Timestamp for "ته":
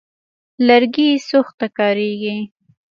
1.59-1.67